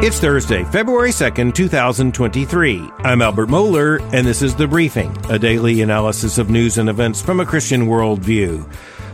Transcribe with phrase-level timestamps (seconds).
[0.00, 2.88] It's Thursday, February 2nd, 2023.
[2.98, 7.20] I'm Albert Mohler, and this is The Briefing, a daily analysis of news and events
[7.20, 8.72] from a Christian worldview.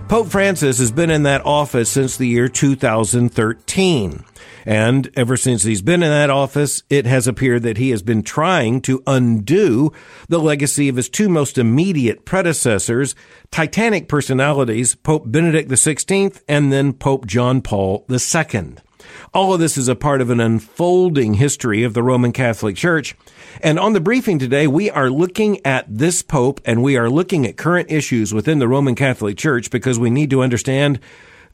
[0.09, 4.25] Pope Francis has been in that office since the year 2013.
[4.67, 8.23] And ever since he's been in that office, it has appeared that he has been
[8.23, 9.91] trying to undo
[10.29, 13.15] the legacy of his two most immediate predecessors,
[13.51, 18.75] titanic personalities, Pope Benedict XVI and then Pope John Paul II.
[19.33, 23.17] All of this is a part of an unfolding history of the Roman Catholic Church.
[23.63, 27.47] And on the briefing today, we are looking at this Pope and we are looking
[27.47, 31.01] at current issues within the Roman Catholic Church because we need to understand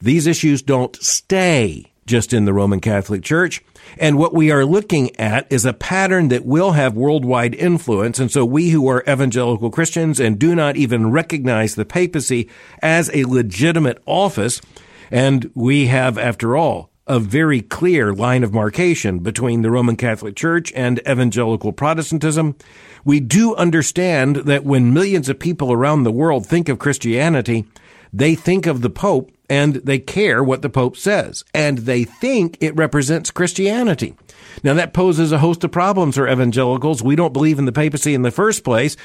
[0.01, 3.63] these issues don't stay just in the Roman Catholic Church.
[3.97, 8.19] And what we are looking at is a pattern that will have worldwide influence.
[8.19, 12.49] And so we who are evangelical Christians and do not even recognize the papacy
[12.81, 14.61] as a legitimate office,
[15.09, 20.33] and we have, after all, a very clear line of markation between the Roman Catholic
[20.33, 22.55] Church and evangelical Protestantism.
[23.03, 27.65] We do understand that when millions of people around the world think of Christianity,
[28.13, 32.57] they think of the Pope and they care what the Pope says, and they think
[32.61, 34.15] it represents Christianity.
[34.63, 37.03] Now that poses a host of problems for evangelicals.
[37.03, 38.95] We don't believe in the papacy in the first place,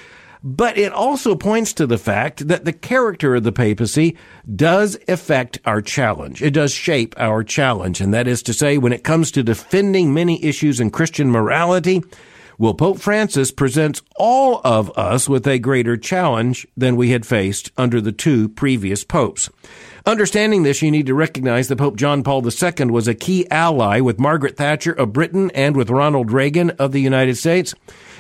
[0.47, 4.16] but it also points to the fact that the character of the papacy
[4.55, 6.41] does affect our challenge.
[6.41, 8.00] It does shape our challenge.
[8.00, 12.00] And that is to say, when it comes to defending many issues in Christian morality,
[12.58, 17.72] well, Pope Francis presents all of us with a greater challenge than we had faced
[17.77, 19.50] under the two previous popes.
[20.06, 23.98] Understanding this, you need to recognize that Pope John Paul II was a key ally
[23.98, 27.74] with Margaret Thatcher of Britain and with Ronald Reagan of the United States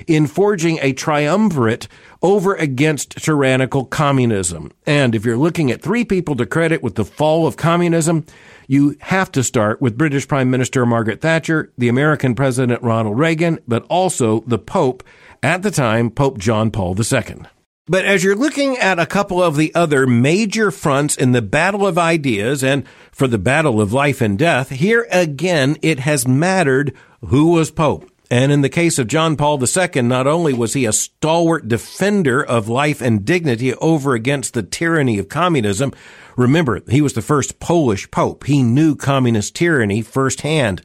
[0.08, 1.86] in forging a triumvirate
[2.22, 4.72] over against tyrannical communism.
[4.84, 8.26] And if you're looking at three people to credit with the fall of communism,
[8.66, 13.60] you have to start with British Prime Minister Margaret Thatcher, the American President Ronald Reagan,
[13.68, 15.04] but also the Pope,
[15.40, 17.46] at the time, Pope John Paul II.
[17.88, 21.86] But as you're looking at a couple of the other major fronts in the battle
[21.86, 26.92] of ideas and for the battle of life and death, here again it has mattered
[27.26, 28.10] who was Pope.
[28.30, 32.44] And in the case of John Paul II, not only was he a stalwart defender
[32.44, 35.92] of life and dignity over against the tyranny of communism,
[36.36, 38.44] remember, he was the first Polish pope.
[38.44, 40.82] He knew communist tyranny firsthand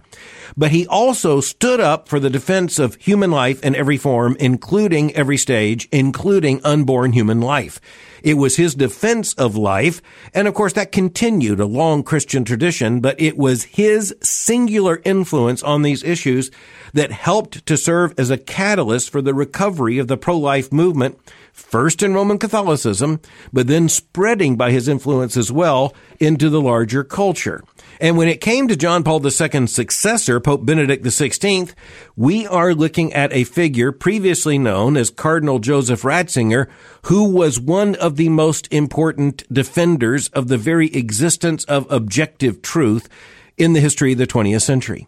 [0.58, 5.14] but he also stood up for the defense of human life in every form, including
[5.14, 7.80] every stage, including unborn human life.
[8.24, 10.02] It was his defense of life.
[10.34, 15.64] And of course, that continued a long Christian tradition, but it was his singular influence
[15.64, 16.52] on these issues
[16.94, 21.18] that helped to serve as a catalyst for the recovery of the pro-life movement,
[21.54, 23.20] first in Roman Catholicism,
[23.52, 27.64] but then spreading by his influence as well into the larger culture.
[28.00, 31.74] And when it came to John Paul II's successor, Pope Benedict XVI,
[32.16, 36.68] we are looking at a figure previously known as Cardinal Joseph Ratzinger,
[37.04, 43.08] who was one of the most important defenders of the very existence of objective truth
[43.56, 45.08] in the history of the 20th century.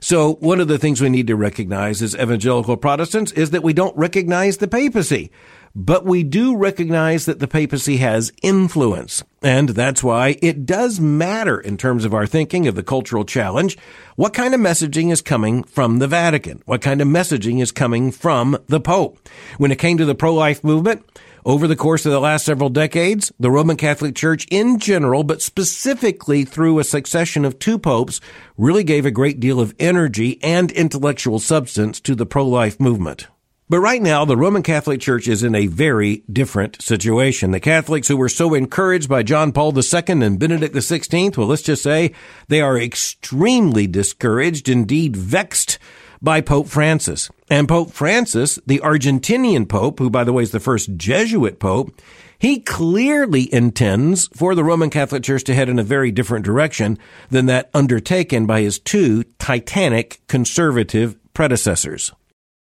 [0.00, 3.74] So one of the things we need to recognize as evangelical Protestants is that we
[3.74, 5.30] don't recognize the papacy.
[5.74, 9.22] But we do recognize that the papacy has influence.
[9.40, 13.78] And that's why it does matter in terms of our thinking of the cultural challenge.
[14.16, 16.62] What kind of messaging is coming from the Vatican?
[16.66, 19.28] What kind of messaging is coming from the Pope?
[19.58, 21.04] When it came to the pro-life movement,
[21.44, 25.40] over the course of the last several decades, the Roman Catholic Church in general, but
[25.40, 28.20] specifically through a succession of two popes,
[28.58, 33.28] really gave a great deal of energy and intellectual substance to the pro-life movement.
[33.70, 37.52] But right now, the Roman Catholic Church is in a very different situation.
[37.52, 41.62] The Catholics who were so encouraged by John Paul II and Benedict XVI, well, let's
[41.62, 42.12] just say
[42.48, 45.78] they are extremely discouraged, indeed vexed
[46.20, 47.30] by Pope Francis.
[47.48, 51.96] And Pope Francis, the Argentinian Pope, who by the way is the first Jesuit Pope,
[52.40, 56.98] he clearly intends for the Roman Catholic Church to head in a very different direction
[57.30, 62.10] than that undertaken by his two titanic conservative predecessors.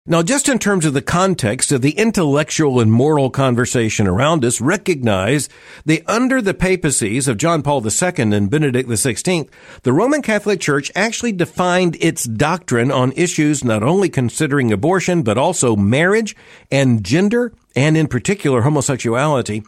[0.05, 4.61] Now, just in terms of the context of the intellectual and moral conversation around us,
[4.61, 5.49] recognize
[5.87, 9.49] that under the papacies of John Paul II and Benedict XVI,
[9.85, 15.39] the Roman Catholic Church actually defined its doctrine on issues not only considering abortion, but
[15.39, 16.35] also marriage
[16.69, 19.63] and gender, and in particular homosexuality,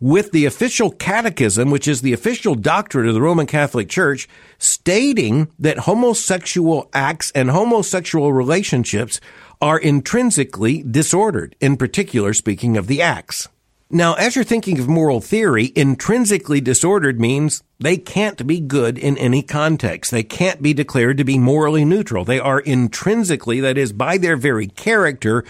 [0.00, 4.28] with the official catechism, which is the official doctrine of the Roman Catholic Church,
[4.58, 9.20] stating that homosexual acts and homosexual relationships
[9.60, 13.48] are intrinsically disordered, in particular speaking of the acts.
[13.88, 19.16] Now, as you're thinking of moral theory, intrinsically disordered means they can't be good in
[19.16, 20.10] any context.
[20.10, 22.24] They can't be declared to be morally neutral.
[22.24, 25.44] They are intrinsically, that is, by their very character,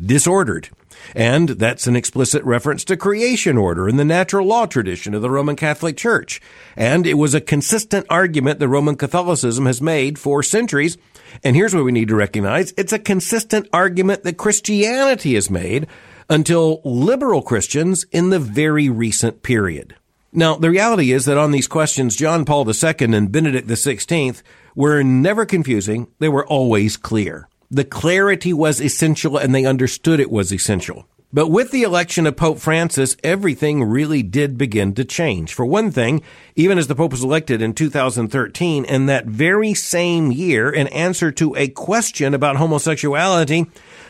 [0.00, 0.70] disordered.
[1.14, 5.30] And that's an explicit reference to creation order in the natural law tradition of the
[5.30, 6.40] Roman Catholic Church.
[6.76, 10.96] And it was a consistent argument that Roman Catholicism has made for centuries.
[11.42, 12.72] And here's what we need to recognize.
[12.76, 15.86] It's a consistent argument that Christianity has made
[16.28, 19.96] until liberal Christians in the very recent period.
[20.32, 24.42] Now, the reality is that on these questions, John Paul II and Benedict XVI
[24.74, 26.08] were never confusing.
[26.20, 27.48] They were always clear.
[27.70, 31.06] The clarity was essential and they understood it was essential.
[31.34, 35.54] But with the election of Pope Francis, everything really did begin to change.
[35.54, 36.20] For one thing,
[36.56, 41.32] even as the Pope was elected in 2013, in that very same year, in answer
[41.32, 43.64] to a question about homosexuality,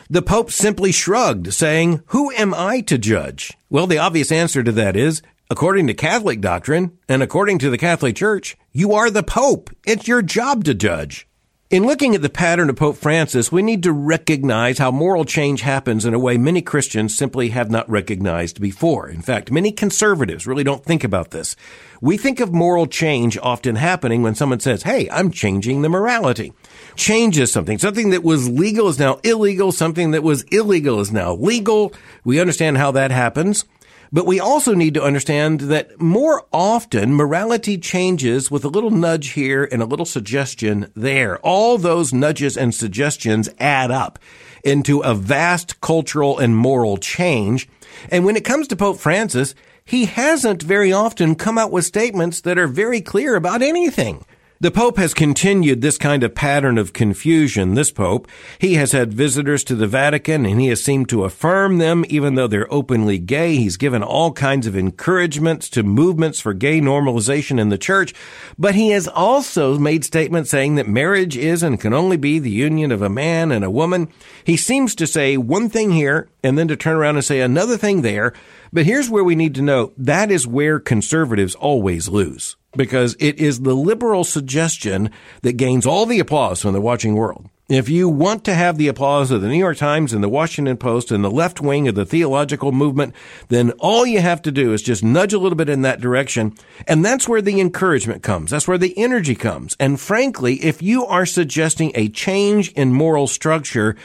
[0.09, 3.53] the Pope simply shrugged, saying, Who am I to judge?
[3.69, 7.77] Well, the obvious answer to that is, according to Catholic doctrine and according to the
[7.77, 9.69] Catholic Church, you are the Pope.
[9.85, 11.25] It's your job to judge.
[11.73, 15.61] In looking at the pattern of Pope Francis, we need to recognize how moral change
[15.61, 19.09] happens in a way many Christians simply have not recognized before.
[19.09, 21.55] In fact, many conservatives really don't think about this.
[21.99, 26.53] We think of moral change often happening when someone says, Hey, I'm changing the morality.
[26.95, 27.79] Changes something.
[27.79, 29.71] Something that was legal is now illegal.
[29.71, 31.91] Something that was illegal is now legal.
[32.23, 33.65] We understand how that happens.
[34.13, 39.29] But we also need to understand that more often morality changes with a little nudge
[39.29, 41.39] here and a little suggestion there.
[41.39, 44.19] All those nudges and suggestions add up
[44.63, 47.67] into a vast cultural and moral change.
[48.11, 52.41] And when it comes to Pope Francis, he hasn't very often come out with statements
[52.41, 54.23] that are very clear about anything.
[54.63, 57.73] The Pope has continued this kind of pattern of confusion.
[57.73, 58.29] This Pope,
[58.59, 62.35] he has had visitors to the Vatican and he has seemed to affirm them even
[62.35, 63.57] though they're openly gay.
[63.57, 68.13] He's given all kinds of encouragements to movements for gay normalization in the church,
[68.57, 72.49] but he has also made statements saying that marriage is and can only be the
[72.49, 74.07] union of a man and a woman.
[74.45, 77.75] He seems to say one thing here and then to turn around and say another
[77.75, 78.31] thing there.
[78.73, 83.37] But here's where we need to know that is where conservatives always lose because it
[83.37, 85.11] is the liberal suggestion
[85.43, 87.47] that gains all the applause from the watching world.
[87.69, 90.75] If you want to have the applause of the New York Times and the Washington
[90.75, 93.13] Post and the left wing of the theological movement,
[93.49, 96.55] then all you have to do is just nudge a little bit in that direction.
[96.87, 98.49] And that's where the encouragement comes.
[98.49, 99.77] That's where the energy comes.
[99.79, 103.95] And frankly, if you are suggesting a change in moral structure,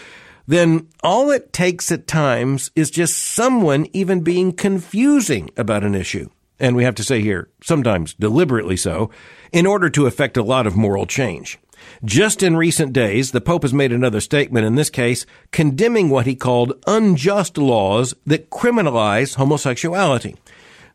[0.49, 6.29] then all it takes at times is just someone even being confusing about an issue
[6.61, 9.11] and we have to say here, sometimes deliberately so,
[9.53, 11.59] in order to effect a lot of moral change.
[12.05, 16.27] Just in recent days, the Pope has made another statement, in this case, condemning what
[16.27, 20.37] he called unjust laws that criminalize homosexuality.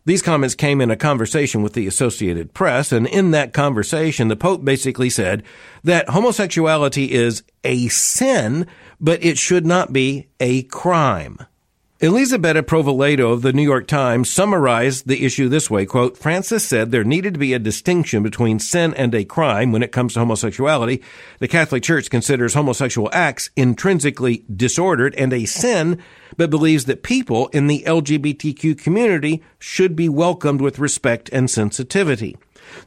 [0.06, 4.36] These comments came in a conversation with the Associated Press, and in that conversation, the
[4.36, 5.44] Pope basically said
[5.84, 8.68] that homosexuality is a sin,
[9.00, 11.38] but it should not be a crime.
[12.04, 16.92] Elisabetta Povoledo of the New York Times summarized the issue this way, quote, Francis said
[16.92, 20.20] there needed to be a distinction between sin and a crime when it comes to
[20.20, 21.02] homosexuality.
[21.40, 26.04] The Catholic Church considers homosexual acts intrinsically disordered and a sin,
[26.36, 32.36] but believes that people in the LGBTQ community should be welcomed with respect and sensitivity.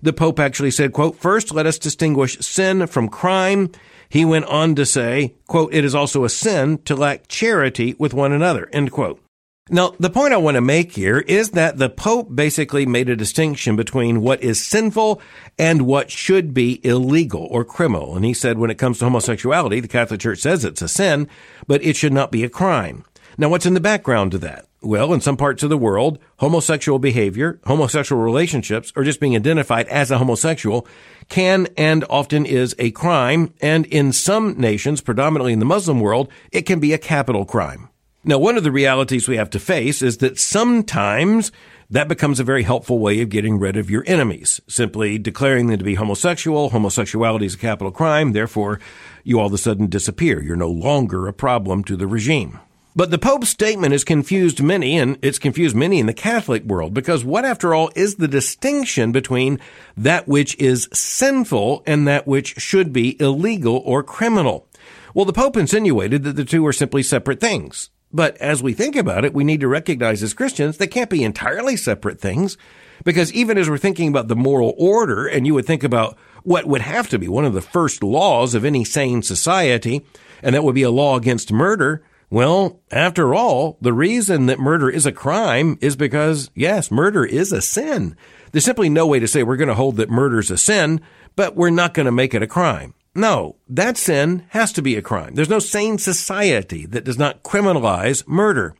[0.02, 3.72] The Pope actually said, quote, first let us distinguish sin from crime
[4.08, 8.14] he went on to say, quote, it is also a sin to lack charity with
[8.14, 9.22] one another, end quote.
[9.68, 13.16] Now, the point I want to make here is that the Pope basically made a
[13.16, 15.20] distinction between what is sinful
[15.58, 18.14] and what should be illegal or criminal.
[18.14, 21.28] And he said when it comes to homosexuality, the Catholic Church says it's a sin,
[21.66, 23.04] but it should not be a crime.
[23.38, 24.66] Now, what's in the background to that?
[24.86, 29.88] Well, in some parts of the world, homosexual behavior, homosexual relationships, or just being identified
[29.88, 30.86] as a homosexual
[31.28, 33.52] can and often is a crime.
[33.60, 37.88] And in some nations, predominantly in the Muslim world, it can be a capital crime.
[38.22, 41.50] Now, one of the realities we have to face is that sometimes
[41.90, 44.60] that becomes a very helpful way of getting rid of your enemies.
[44.68, 46.70] Simply declaring them to be homosexual.
[46.70, 48.32] Homosexuality is a capital crime.
[48.32, 48.78] Therefore,
[49.24, 50.40] you all of a sudden disappear.
[50.40, 52.60] You're no longer a problem to the regime.
[52.96, 56.94] But the Pope's statement has confused many, and it's confused many in the Catholic world,
[56.94, 59.60] because what, after all, is the distinction between
[59.98, 64.66] that which is sinful and that which should be illegal or criminal?
[65.12, 67.90] Well, the Pope insinuated that the two are simply separate things.
[68.14, 71.22] But as we think about it, we need to recognize as Christians they can't be
[71.22, 72.56] entirely separate things.
[73.04, 76.64] Because even as we're thinking about the moral order, and you would think about what
[76.64, 80.06] would have to be one of the first laws of any sane society,
[80.42, 84.90] and that would be a law against murder, Well, after all, the reason that murder
[84.90, 88.16] is a crime is because, yes, murder is a sin.
[88.50, 91.00] There's simply no way to say we're going to hold that murder is a sin,
[91.36, 92.94] but we're not going to make it a crime.
[93.14, 95.34] No, that sin has to be a crime.
[95.34, 98.74] There's no sane society that does not criminalize murder.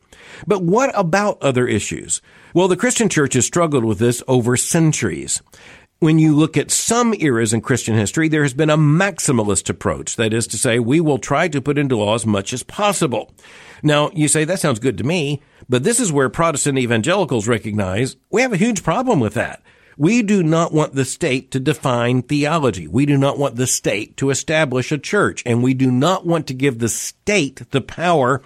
[0.45, 2.21] But what about other issues?
[2.53, 5.41] Well, the Christian church has struggled with this over centuries
[5.99, 10.15] when you look at some eras in Christian history, there has been a maximalist approach.
[10.15, 13.33] That is to say, we will try to put into law as much as possible.
[13.81, 18.15] Now, you say that sounds good to me, but this is where Protestant evangelicals recognize
[18.31, 19.63] we have a huge problem with that.
[19.97, 22.87] We do not want the state to define theology.
[22.87, 26.45] We do not want the state to establish a church, and we do not want
[26.47, 28.43] to give the state the power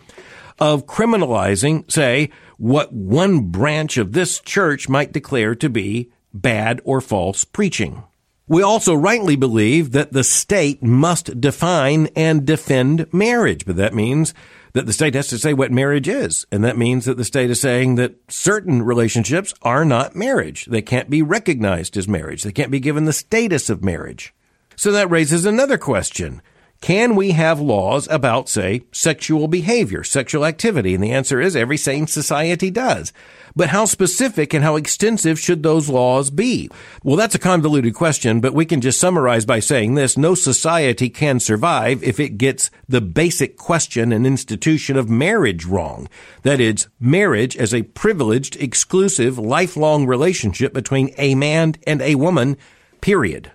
[0.59, 7.01] of criminalizing, say, what one branch of this church might declare to be bad or
[7.01, 8.03] false preaching.
[8.47, 14.33] We also rightly believe that the state must define and defend marriage, but that means
[14.73, 16.45] that the state has to say what marriage is.
[16.51, 20.65] And that means that the state is saying that certain relationships are not marriage.
[20.65, 22.43] They can't be recognized as marriage.
[22.43, 24.33] They can't be given the status of marriage.
[24.75, 26.41] So that raises another question.
[26.81, 30.95] Can we have laws about, say, sexual behavior, sexual activity?
[30.95, 33.13] And the answer is every sane society does.
[33.55, 36.71] But how specific and how extensive should those laws be?
[37.03, 40.17] Well, that's a convoluted question, but we can just summarize by saying this.
[40.17, 46.09] No society can survive if it gets the basic question and institution of marriage wrong.
[46.41, 52.57] That is, marriage as a privileged, exclusive, lifelong relationship between a man and a woman,
[53.01, 53.51] period.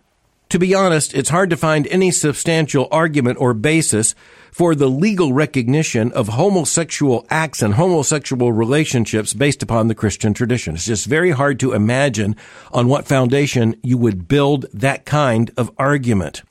[0.50, 4.14] To be honest, it's hard to find any substantial argument or basis
[4.52, 10.74] for the legal recognition of homosexual acts and homosexual relationships based upon the Christian tradition.
[10.74, 12.36] It's just very hard to imagine
[12.72, 16.42] on what foundation you would build that kind of argument.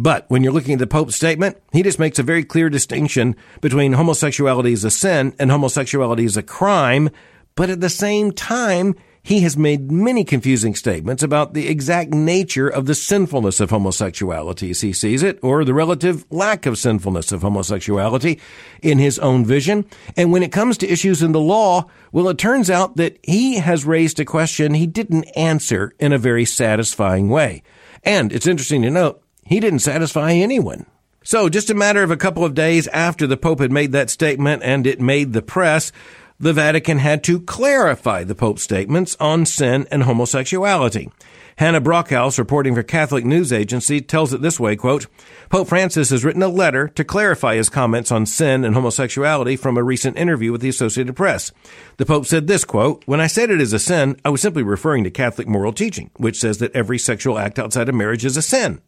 [0.00, 3.36] But when you're looking at the Pope's statement, he just makes a very clear distinction
[3.60, 7.08] between homosexuality as a sin and homosexuality as a crime.
[7.54, 8.94] But at the same time,
[9.28, 14.70] he has made many confusing statements about the exact nature of the sinfulness of homosexuality
[14.70, 18.40] as he sees it, or the relative lack of sinfulness of homosexuality
[18.80, 19.84] in his own vision.
[20.16, 23.56] And when it comes to issues in the law, well, it turns out that he
[23.58, 27.62] has raised a question he didn't answer in a very satisfying way.
[28.04, 30.86] And it's interesting to note, he didn't satisfy anyone.
[31.22, 34.08] So, just a matter of a couple of days after the Pope had made that
[34.08, 35.92] statement and it made the press,
[36.40, 41.10] the Vatican had to clarify the Pope's statements on sin and homosexuality.
[41.56, 45.08] Hannah Brockhaus, reporting for Catholic News Agency, tells it this way, quote,
[45.50, 49.76] Pope Francis has written a letter to clarify his comments on sin and homosexuality from
[49.76, 51.50] a recent interview with the Associated Press.
[51.96, 54.62] The Pope said this, quote, When I said it is a sin, I was simply
[54.62, 58.36] referring to Catholic moral teaching, which says that every sexual act outside of marriage is
[58.36, 58.80] a sin.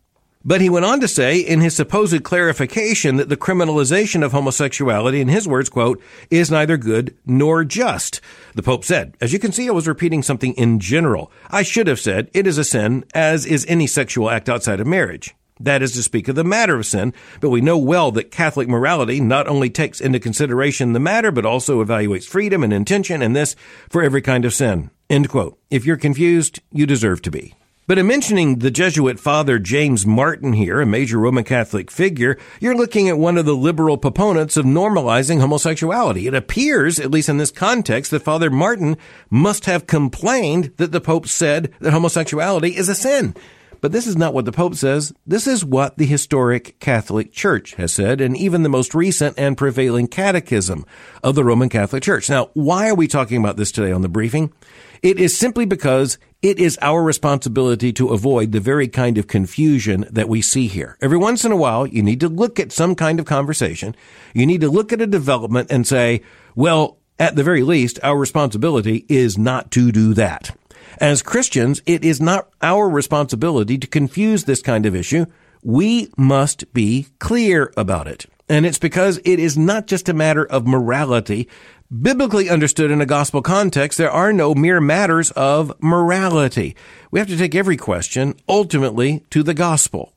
[0.43, 5.21] But he went on to say in his supposed clarification that the criminalization of homosexuality,
[5.21, 8.23] in his words, quote, is neither good nor just.
[8.55, 11.31] The Pope said, as you can see, I was repeating something in general.
[11.51, 14.87] I should have said it is a sin, as is any sexual act outside of
[14.87, 15.35] marriage.
[15.61, 18.67] That is to speak of the matter of sin, but we know well that Catholic
[18.67, 23.37] morality not only takes into consideration the matter, but also evaluates freedom and intention, and
[23.37, 23.57] this
[23.91, 24.91] for every kind of sin.
[25.11, 25.59] End quote.
[25.69, 27.55] If you're confused, you deserve to be.
[27.91, 32.77] But in mentioning the Jesuit father James Martin here, a major Roman Catholic figure, you're
[32.77, 36.29] looking at one of the liberal proponents of normalizing homosexuality.
[36.29, 38.97] It appears, at least in this context, that Father Martin
[39.29, 43.35] must have complained that the Pope said that homosexuality is a sin.
[43.81, 45.13] But this is not what the Pope says.
[45.27, 49.57] This is what the historic Catholic Church has said, and even the most recent and
[49.57, 50.87] prevailing catechism
[51.25, 52.31] of the Roman Catholic Church.
[52.31, 54.53] Now, why are we talking about this today on the briefing?
[55.03, 60.07] It is simply because it is our responsibility to avoid the very kind of confusion
[60.11, 60.97] that we see here.
[61.01, 63.95] Every once in a while, you need to look at some kind of conversation.
[64.33, 66.23] You need to look at a development and say,
[66.55, 70.57] well, at the very least, our responsibility is not to do that.
[70.99, 75.27] As Christians, it is not our responsibility to confuse this kind of issue.
[75.63, 78.25] We must be clear about it.
[78.49, 81.49] And it's because it is not just a matter of morality,
[81.91, 86.77] Biblically understood in a gospel context, there are no mere matters of morality.
[87.11, 90.15] We have to take every question ultimately to the gospel.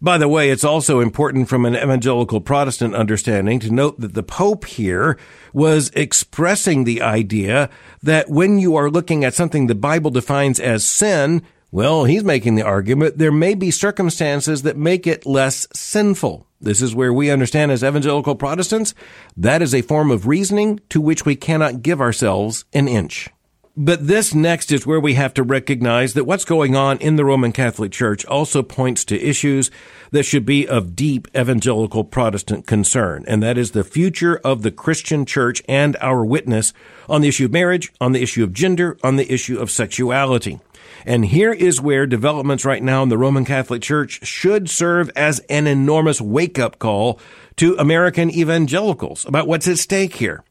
[0.00, 4.22] By the way, it's also important from an evangelical Protestant understanding to note that the
[4.22, 5.18] Pope here
[5.52, 7.70] was expressing the idea
[8.04, 11.42] that when you are looking at something the Bible defines as sin,
[11.76, 16.46] well, he's making the argument there may be circumstances that make it less sinful.
[16.58, 18.94] This is where we understand as evangelical Protestants
[19.36, 23.28] that is a form of reasoning to which we cannot give ourselves an inch.
[23.76, 27.26] But this next is where we have to recognize that what's going on in the
[27.26, 29.70] Roman Catholic Church also points to issues
[30.12, 34.70] that should be of deep evangelical Protestant concern, and that is the future of the
[34.70, 36.72] Christian church and our witness
[37.06, 40.58] on the issue of marriage, on the issue of gender, on the issue of sexuality.
[41.04, 45.40] And here is where developments right now in the Roman Catholic Church should serve as
[45.50, 47.20] an enormous wake up call
[47.56, 50.42] to American evangelicals about what's at stake here.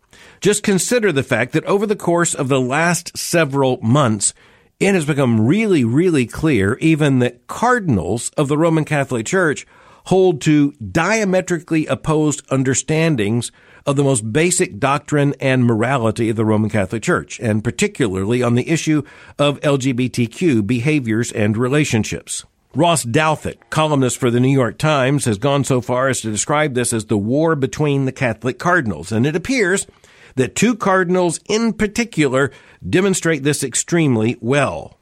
[0.41, 4.33] Just consider the fact that over the course of the last several months,
[4.79, 9.65] it has become really, really clear even that cardinals of the Roman Catholic Church
[10.05, 13.51] hold to diametrically opposed understandings
[13.85, 18.55] of the most basic doctrine and morality of the Roman Catholic Church, and particularly on
[18.55, 19.03] the issue
[19.37, 22.45] of LGBTQ behaviors and relationships.
[22.73, 26.73] Ross Douthat, columnist for the New York Times, has gone so far as to describe
[26.73, 29.87] this as the war between the Catholic cardinals, and it appears
[30.35, 32.51] that two cardinals in particular
[32.87, 34.94] demonstrate this extremely well.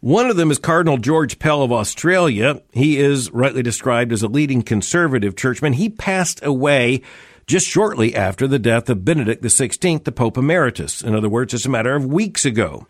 [0.00, 2.62] One of them is Cardinal George Pell of Australia.
[2.72, 5.72] He is rightly described as a leading conservative churchman.
[5.72, 7.02] He passed away
[7.48, 11.02] just shortly after the death of Benedict XVI, the Pope Emeritus.
[11.02, 12.86] In other words, just a matter of weeks ago.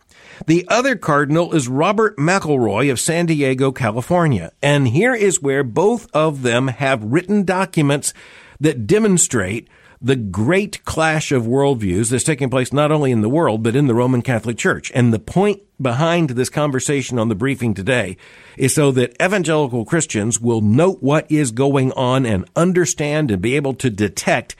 [0.47, 4.53] The other cardinal is Robert McElroy of San Diego, California.
[4.63, 8.13] And here is where both of them have written documents
[8.61, 9.67] that demonstrate
[10.01, 13.87] the great clash of worldviews that's taking place not only in the world, but in
[13.87, 14.93] the Roman Catholic Church.
[14.95, 18.17] And the point behind this conversation on the briefing today
[18.57, 23.57] is so that evangelical Christians will note what is going on and understand and be
[23.57, 24.55] able to detect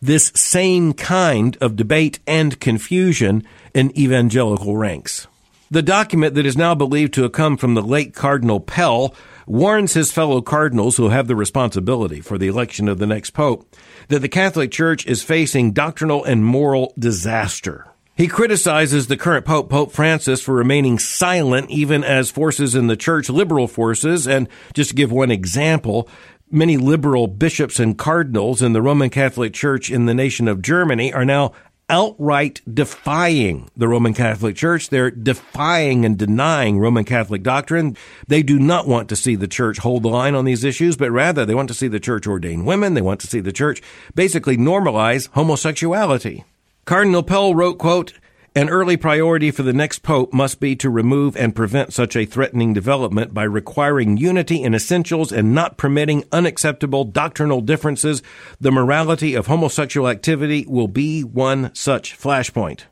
[0.00, 3.42] this same kind of debate and confusion
[3.74, 5.26] in evangelical ranks.
[5.70, 9.14] The document that is now believed to have come from the late Cardinal Pell
[9.46, 13.74] warns his fellow cardinals who have the responsibility for the election of the next pope
[14.08, 17.86] that the Catholic Church is facing doctrinal and moral disaster.
[18.16, 22.96] He criticizes the current Pope, Pope Francis, for remaining silent even as forces in the
[22.96, 26.08] church, liberal forces, and just to give one example,
[26.48, 31.12] many liberal bishops and cardinals in the Roman Catholic Church in the nation of Germany
[31.12, 31.52] are now
[31.88, 34.88] outright defying the Roman Catholic Church.
[34.88, 37.96] They're defying and denying Roman Catholic doctrine.
[38.26, 41.10] They do not want to see the church hold the line on these issues, but
[41.10, 42.94] rather they want to see the church ordain women.
[42.94, 43.82] They want to see the church
[44.14, 46.44] basically normalize homosexuality.
[46.84, 48.12] Cardinal Pell wrote, quote,
[48.56, 52.24] an early priority for the next pope must be to remove and prevent such a
[52.24, 58.22] threatening development by requiring unity in essentials and not permitting unacceptable doctrinal differences.
[58.60, 62.82] The morality of homosexual activity will be one such flashpoint.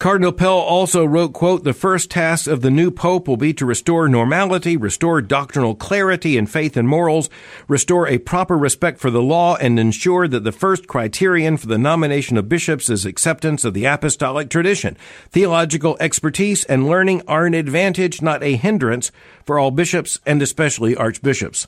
[0.00, 3.66] Cardinal Pell also wrote, quote, the first task of the new pope will be to
[3.66, 7.28] restore normality, restore doctrinal clarity in faith and morals,
[7.66, 11.78] restore a proper respect for the law, and ensure that the first criterion for the
[11.78, 14.96] nomination of bishops is acceptance of the apostolic tradition.
[15.30, 19.10] Theological expertise and learning are an advantage, not a hindrance,
[19.44, 21.66] for all bishops and especially archbishops.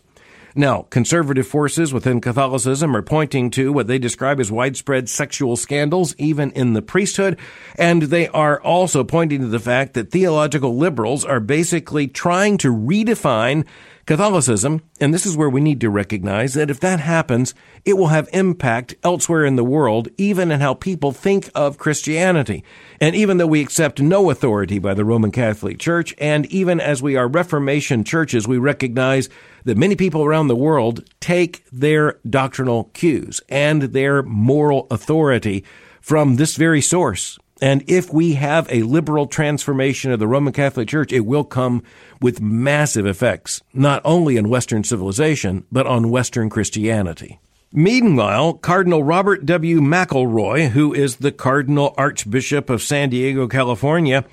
[0.54, 6.14] Now, conservative forces within Catholicism are pointing to what they describe as widespread sexual scandals,
[6.18, 7.38] even in the priesthood,
[7.76, 12.74] and they are also pointing to the fact that theological liberals are basically trying to
[12.74, 13.64] redefine
[14.06, 18.08] Catholicism, and this is where we need to recognize that if that happens, it will
[18.08, 22.64] have impact elsewhere in the world, even in how people think of Christianity.
[23.00, 27.02] And even though we accept no authority by the Roman Catholic Church, and even as
[27.02, 29.28] we are Reformation churches, we recognize
[29.64, 35.64] that many people around the world take their doctrinal cues and their moral authority
[36.00, 37.38] from this very source.
[37.60, 41.82] And if we have a liberal transformation of the Roman Catholic Church, it will come
[42.20, 47.38] with massive effects, not only in Western civilization, but on Western Christianity.
[47.72, 49.80] Meanwhile, Cardinal Robert W.
[49.80, 54.24] McElroy, who is the Cardinal Archbishop of San Diego, California,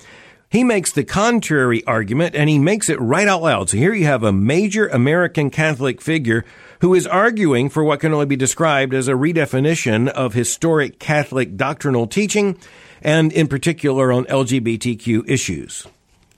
[0.50, 3.68] he makes the contrary argument and he makes it right out loud.
[3.68, 6.44] So here you have a major American Catholic figure
[6.80, 11.56] who is arguing for what can only be described as a redefinition of historic Catholic
[11.56, 12.58] doctrinal teaching
[13.02, 15.86] and in particular on LGBTQ issues.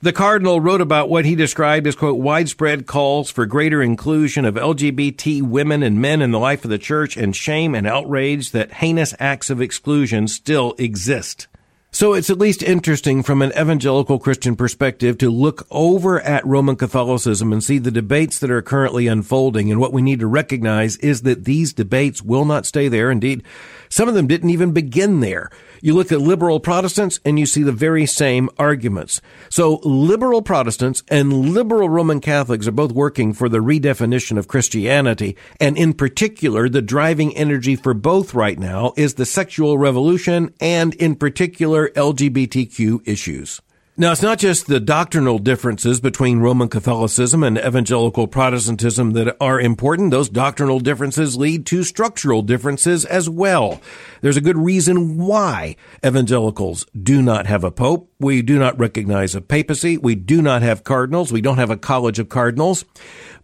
[0.03, 4.55] The Cardinal wrote about what he described as, quote, widespread calls for greater inclusion of
[4.55, 8.73] LGBT women and men in the life of the church and shame and outrage that
[8.73, 11.47] heinous acts of exclusion still exist.
[11.93, 16.77] So it's at least interesting from an evangelical Christian perspective to look over at Roman
[16.77, 19.69] Catholicism and see the debates that are currently unfolding.
[19.69, 23.11] And what we need to recognize is that these debates will not stay there.
[23.11, 23.43] Indeed,
[23.89, 25.51] some of them didn't even begin there.
[25.81, 29.19] You look at liberal Protestants and you see the very same arguments.
[29.49, 35.35] So liberal Protestants and liberal Roman Catholics are both working for the redefinition of Christianity.
[35.59, 40.93] And in particular, the driving energy for both right now is the sexual revolution and
[40.95, 43.59] in particular LGBTQ issues.
[43.97, 49.59] Now, it's not just the doctrinal differences between Roman Catholicism and evangelical Protestantism that are
[49.59, 50.11] important.
[50.11, 53.81] Those doctrinal differences lead to structural differences as well.
[54.21, 55.75] There's a good reason why
[56.05, 58.09] evangelicals do not have a pope.
[58.17, 59.97] We do not recognize a papacy.
[59.97, 61.33] We do not have cardinals.
[61.33, 62.85] We don't have a college of cardinals.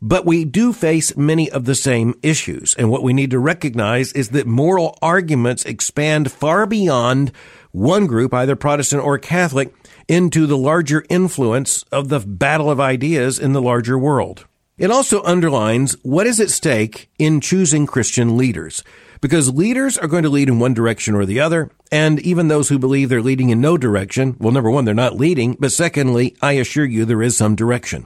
[0.02, 2.74] But we do face many of the same issues.
[2.76, 7.34] And what we need to recognize is that moral arguments expand far beyond
[7.74, 9.74] one group, either Protestant or Catholic,
[10.08, 14.46] into the larger influence of the battle of ideas in the larger world.
[14.78, 18.84] It also underlines what is at stake in choosing Christian leaders.
[19.20, 22.70] Because leaders are going to lead in one direction or the other, and even those
[22.70, 26.36] who believe they're leading in no direction, well, number one, they're not leading, but secondly,
[26.42, 28.06] I assure you there is some direction.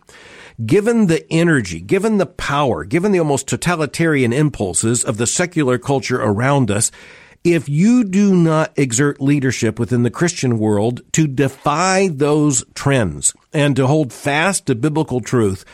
[0.66, 6.22] Given the energy, given the power, given the almost totalitarian impulses of the secular culture
[6.22, 6.92] around us,
[7.44, 13.76] if you do not exert leadership within the Christian world to defy those trends and
[13.76, 15.66] to hold fast to biblical truth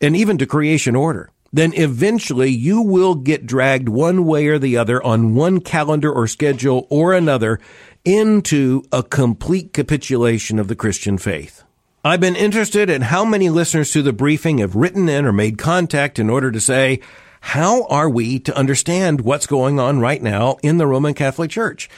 [0.00, 4.76] and even to creation order, then eventually you will get dragged one way or the
[4.76, 7.60] other on one calendar or schedule or another
[8.04, 11.62] into a complete capitulation of the Christian faith.
[12.04, 15.56] I've been interested in how many listeners to the briefing have written in or made
[15.56, 17.00] contact in order to say,
[17.44, 21.90] how are we to understand what's going on right now in the Roman Catholic Church?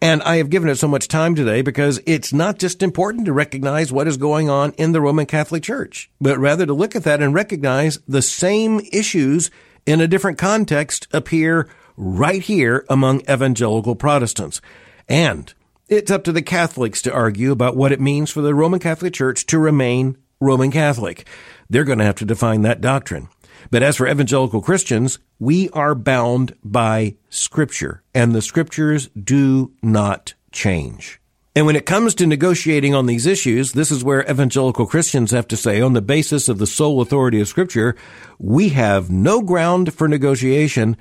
[0.00, 3.32] And I have given it so much time today because it's not just important to
[3.32, 7.02] recognize what is going on in the Roman Catholic Church, but rather to look at
[7.02, 9.50] that and recognize the same issues
[9.86, 14.60] in a different context appear right here among evangelical Protestants.
[15.08, 15.52] And
[15.88, 19.14] it's up to the Catholics to argue about what it means for the Roman Catholic
[19.14, 21.26] Church to remain Roman Catholic.
[21.68, 23.28] They're going to have to define that doctrine.
[23.70, 30.34] But as for evangelical Christians, we are bound by Scripture, and the Scriptures do not
[30.50, 31.20] change.
[31.54, 35.46] And when it comes to negotiating on these issues, this is where evangelical Christians have
[35.48, 37.94] to say, on the basis of the sole authority of Scripture,
[38.38, 40.96] we have no ground for negotiation.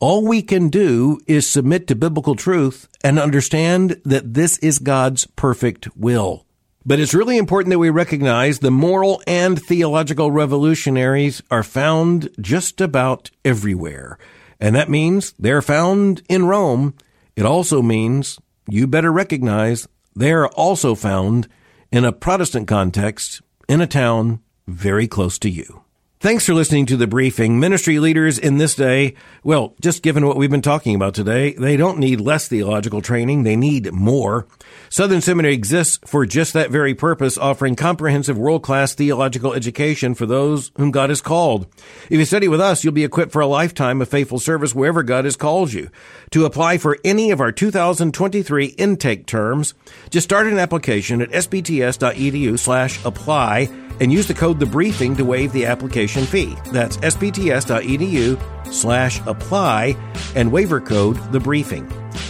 [0.00, 5.26] All we can do is submit to biblical truth and understand that this is God's
[5.26, 6.44] perfect will.
[6.86, 12.80] But it's really important that we recognize the moral and theological revolutionaries are found just
[12.80, 14.18] about everywhere.
[14.60, 16.94] And that means they're found in Rome.
[17.36, 21.48] It also means you better recognize they're also found
[21.90, 25.83] in a Protestant context in a town very close to you.
[26.24, 27.60] Thanks for listening to the briefing.
[27.60, 31.76] Ministry leaders in this day, well, just given what we've been talking about today, they
[31.76, 33.42] don't need less theological training.
[33.42, 34.46] They need more.
[34.88, 40.72] Southern Seminary exists for just that very purpose, offering comprehensive world-class theological education for those
[40.78, 41.66] whom God has called.
[42.08, 45.02] If you study with us, you'll be equipped for a lifetime of faithful service wherever
[45.02, 45.90] God has called you.
[46.30, 49.74] To apply for any of our 2023 intake terms,
[50.08, 53.68] just start an application at sbts.edu slash apply
[54.00, 56.56] and use the code the briefing to waive the application fee.
[56.70, 59.96] That's sbts.edu slash apply
[60.36, 61.88] and waiver code the briefing.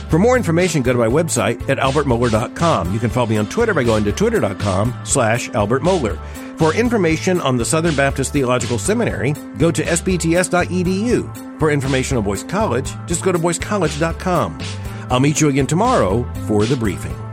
[0.09, 2.93] For more information, go to my website at albertmohler.com.
[2.93, 6.19] You can follow me on Twitter by going to twitter.com slash albertmohler.
[6.59, 11.59] For information on the Southern Baptist Theological Seminary, go to sbts.edu.
[11.59, 14.59] For information on Boyce College, just go to boycecollege.com.
[15.11, 17.24] I'll meet you again tomorrow for the briefing.